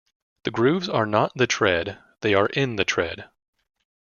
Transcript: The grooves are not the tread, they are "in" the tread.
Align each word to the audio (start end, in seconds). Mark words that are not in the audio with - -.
The 0.45 0.49
grooves 0.49 0.89
are 0.89 1.05
not 1.05 1.31
the 1.35 1.45
tread, 1.45 1.99
they 2.21 2.33
are 2.33 2.47
"in" 2.47 2.75
the 2.75 2.83
tread. 2.85 3.25